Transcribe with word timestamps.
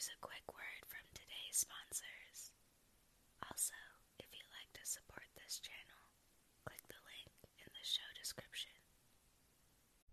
Here's 0.00 0.16
a 0.16 0.26
quick 0.26 0.48
word 0.48 0.82
from 0.88 1.04
today's 1.12 1.60
sponsors. 1.60 2.52
Also, 3.50 3.74
if 4.18 4.24
you'd 4.32 4.48
like 4.56 4.72
to 4.72 4.88
support 4.88 5.24
this 5.36 5.60
channel, 5.60 6.00
click 6.64 6.80
the 6.88 6.94
link 7.04 7.28
in 7.58 7.68
the 7.68 7.84
show 7.84 8.08
description. 8.18 8.70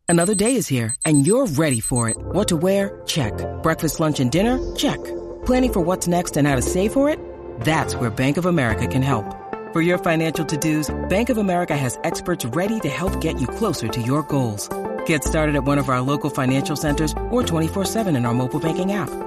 Another 0.09 0.35
day 0.35 0.57
is 0.57 0.67
here, 0.67 0.93
and 1.05 1.25
you're 1.25 1.45
ready 1.45 1.79
for 1.79 2.09
it. 2.09 2.17
What 2.17 2.49
to 2.49 2.57
wear? 2.57 3.01
Check. 3.05 3.31
Breakfast, 3.63 4.01
lunch, 4.01 4.19
and 4.19 4.29
dinner? 4.29 4.59
Check. 4.75 5.01
Planning 5.45 5.71
for 5.71 5.79
what's 5.79 6.05
next 6.05 6.35
and 6.35 6.45
how 6.45 6.57
to 6.57 6.61
save 6.61 6.91
for 6.91 7.09
it? 7.09 7.17
That's 7.61 7.95
where 7.95 8.09
Bank 8.09 8.35
of 8.35 8.45
America 8.45 8.87
can 8.87 9.01
help. 9.01 9.25
For 9.71 9.79
your 9.79 9.99
financial 9.99 10.43
to-dos, 10.43 10.93
Bank 11.07 11.29
of 11.29 11.37
America 11.37 11.77
has 11.77 11.97
experts 12.03 12.43
ready 12.43 12.81
to 12.81 12.89
help 12.89 13.21
get 13.21 13.39
you 13.39 13.47
closer 13.47 13.87
to 13.87 14.01
your 14.01 14.21
goals. 14.23 14.67
Get 15.05 15.23
started 15.23 15.55
at 15.55 15.63
one 15.63 15.77
of 15.77 15.87
our 15.87 16.01
local 16.01 16.29
financial 16.29 16.75
centers 16.75 17.13
or 17.29 17.41
24-7 17.41 18.17
in 18.17 18.25
our 18.25 18.33
mobile 18.33 18.59
banking 18.59 18.91
app. 18.91 19.26